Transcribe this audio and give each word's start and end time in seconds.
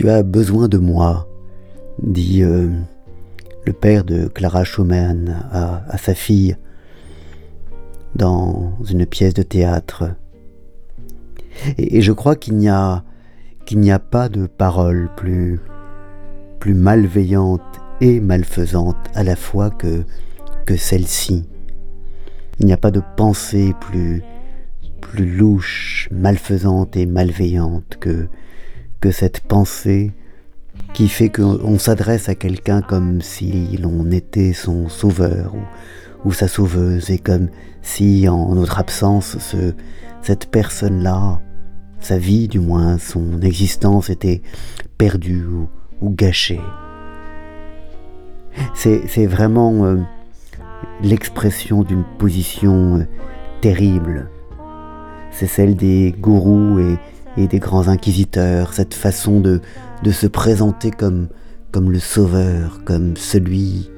Tu 0.00 0.08
as 0.08 0.22
besoin 0.22 0.66
de 0.66 0.78
moi, 0.78 1.28
dit 2.02 2.42
euh, 2.42 2.70
le 3.66 3.72
père 3.74 4.02
de 4.02 4.28
Clara 4.28 4.64
Schumann 4.64 5.44
à, 5.52 5.98
sa 5.98 6.14
fille 6.14 6.56
dans 8.14 8.78
une 8.90 9.04
pièce 9.04 9.34
de 9.34 9.42
théâtre. 9.42 10.14
Et, 11.76 12.00
je 12.00 12.12
crois 12.12 12.34
qu'il 12.34 12.56
n'y 12.56 12.70
a 12.70 13.04
qu'il 13.66 13.80
n'y 13.80 13.92
a 13.92 13.98
pas 13.98 14.30
de 14.30 14.46
parole 14.46 15.10
plus 15.18 15.60
plus 16.60 16.72
malveillante 16.72 17.60
et 18.00 18.20
malfaisante 18.20 18.96
à 19.14 19.22
la 19.22 19.36
fois 19.36 19.68
que 19.68 20.04
que 20.64 20.78
celle-ci. 20.78 21.46
Il 22.58 22.64
n'y 22.64 22.72
a 22.72 22.78
pas 22.78 22.90
de 22.90 23.02
pensée 23.18 23.74
plus 23.82 24.22
plus 25.02 25.26
louche, 25.26 26.08
malfaisante 26.10 26.96
et 26.96 27.04
malveillante 27.04 27.98
que 28.00 28.30
que 29.00 29.10
cette 29.10 29.40
pensée 29.40 30.12
qui 30.92 31.08
fait 31.08 31.30
qu'on 31.30 31.78
s'adresse 31.78 32.28
à 32.28 32.34
quelqu'un 32.34 32.82
comme 32.82 33.20
si 33.20 33.76
l'on 33.78 34.10
était 34.10 34.52
son 34.52 34.88
sauveur 34.88 35.54
ou, 36.24 36.32
sa 36.32 36.48
sauveuse, 36.48 37.10
et 37.10 37.18
comme 37.18 37.48
si 37.82 38.28
en 38.28 38.54
notre 38.54 38.78
absence, 38.78 39.38
ce, 39.38 39.74
cette 40.20 40.50
personne-là, 40.50 41.40
sa 42.00 42.18
vie 42.18 42.48
du 42.48 42.60
moins, 42.60 42.98
son 42.98 43.40
existence 43.40 44.10
était 44.10 44.42
perdue 44.98 45.46
ou, 46.02 46.10
gâchée. 46.10 46.60
C'est 48.74 49.26
vraiment 49.26 49.84
euh, 49.84 49.96
l'expression 51.02 51.82
d'une 51.82 52.04
position 52.18 52.98
euh, 52.98 53.04
terrible. 53.60 54.28
C'est 55.30 55.46
celle 55.46 55.76
des 55.76 56.14
gourous 56.18 56.78
et, 56.80 56.98
et 57.36 57.46
des 57.46 57.58
grands 57.58 57.88
inquisiteurs, 57.88 58.72
cette 58.72 58.94
façon 58.94 59.40
de, 59.40 59.60
se 60.10 60.26
présenter 60.26 60.90
comme, 60.90 61.28
le 61.74 61.98
sauveur, 61.98 62.80
comme 62.84 63.16
celui 63.16 63.90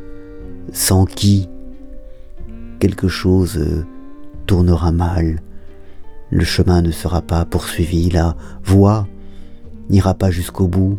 sans 0.72 1.04
qui 1.04 1.48
quelque 2.78 3.08
chose 3.08 3.58
euh, 3.58 3.84
tournera 4.46 4.92
mal, 4.92 5.40
le 6.30 6.44
chemin 6.44 6.82
ne 6.82 6.90
sera 6.90 7.22
pas 7.22 7.44
poursuivi, 7.44 8.10
la 8.10 8.36
voie 8.64 9.06
n'ira 9.88 10.14
pas 10.14 10.30
jusqu'au 10.30 10.66
bout, 10.66 10.98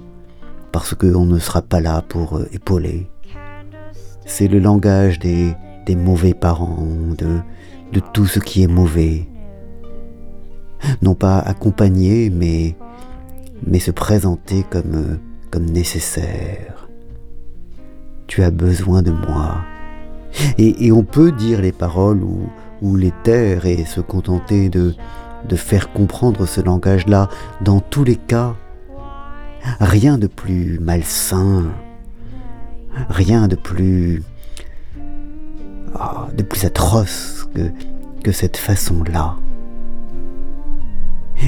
parce 0.72 0.94
qu'on 0.94 1.26
ne 1.26 1.40
sera 1.40 1.62
pas 1.62 1.82
là 1.82 2.02
pour 2.02 2.38
euh, 2.38 2.48
épauler. 2.52 3.10
C'est 4.26 4.48
le 4.48 4.60
langage 4.60 5.20
des, 5.20 5.56
mauvais 5.96 6.34
parents, 6.34 6.88
de 7.18 8.00
tout 8.14 8.26
ce 8.26 8.40
qui 8.40 8.64
est 8.64 8.68
mauvais, 8.68 9.28
non 11.02 11.16
pas 11.16 11.40
accompagner, 11.40 12.30
mais, 12.30 12.76
mais 13.66 13.80
se 13.80 13.92
présenter 13.92 14.66
comme, 14.70 15.20
comme 15.52 15.66
nécessaire. 15.66 16.88
Tu 18.28 18.44
as 18.44 18.52
besoin 18.52 19.02
de 19.02 19.12
moi. 19.12 19.58
Et, 20.58 20.92
on 20.92 21.04
peut 21.04 21.32
dire 21.32 21.62
les 21.62 21.72
paroles 21.72 22.24
ou, 22.24 22.50
ou 22.82 22.96
les 22.96 23.14
taire 23.24 23.66
et 23.66 23.86
se 23.86 24.02
contenter 24.02 24.70
de, 24.70 24.96
de 25.48 25.56
faire 25.56 25.92
comprendre 25.94 26.48
ce 26.48 26.62
langage-là. 26.62 27.30
Dans 27.62 27.80
tous 27.80 28.04
les 28.04 28.16
cas, 28.16 28.56
rien 29.80 30.18
de 30.18 30.28
plus 30.28 30.80
malsain, 30.80 31.66
rien 33.10 33.48
de 33.48 33.56
plus, 33.56 34.24
ah, 35.96 36.28
de 36.36 36.44
plus 36.44 36.66
atroce 36.66 37.48
que, 37.54 37.72
que 38.24 38.32
cette 38.32 38.58
façon-là. 38.58 39.36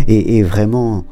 Et, 0.07 0.43
vraiment, 0.43 1.05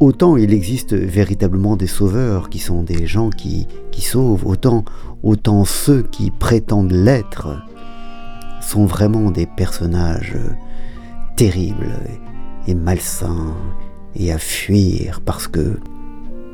autant 0.00 0.36
il 0.36 0.52
existe 0.52 0.94
véritablement 0.94 1.76
des 1.76 1.86
sauveurs 1.86 2.50
qui 2.50 2.58
sont 2.58 2.82
des 2.82 3.06
gens 3.06 3.30
qui, 3.30 3.66
sauvent, 3.98 4.46
autant, 4.46 4.84
autant 5.22 5.64
ceux 5.64 6.02
qui 6.02 6.30
prétendent 6.30 6.92
l'être 6.92 7.62
sont 8.60 8.86
vraiment 8.86 9.30
des 9.30 9.46
personnages 9.46 10.36
terribles 11.36 11.98
et 12.66 12.74
malsains 12.74 13.54
et 14.14 14.32
à 14.32 14.38
fuir 14.38 15.20
parce 15.24 15.48
que 15.48 15.78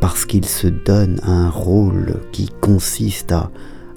parce 0.00 0.26
qu'ils 0.26 0.44
se 0.46 0.66
donnent 0.66 1.20
un 1.24 1.48
rôle 1.48 2.20
qui 2.30 2.50
consiste 2.60 3.32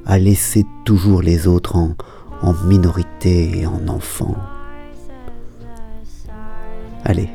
à, 0.05 0.17
laisser 0.17 0.65
toujours 0.85 1.21
les 1.21 1.45
autres 1.45 1.75
en, 1.75 1.93
en 2.41 2.53
minorité 2.65 3.59
et 3.59 3.67
en 3.67 3.87
enfants. 3.89 4.37
Allez, 7.05 7.29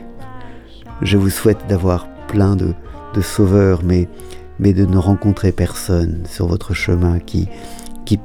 je 1.03 1.17
vous 1.17 1.31
souhaite 1.31 1.67
d'avoir 1.69 2.09
plein 2.29 2.57
de, 2.57 2.75
sauveurs, 3.21 3.83
mais, 3.85 4.09
de 4.61 4.85
ne 4.85 4.97
rencontrer 4.97 5.53
personne 5.53 6.25
sur 6.27 6.47
votre 6.47 6.75
chemin 6.75 7.19
qui, 7.19 7.49
qui 8.05 8.17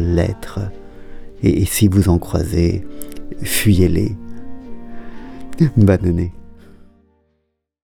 l'être. 0.00 0.60
Et, 1.42 1.64
si 1.64 1.88
vous 1.88 2.08
en 2.08 2.18
croisez, 2.18 2.86
fuyez-les. 3.42 4.16
Bonne. 5.76 6.30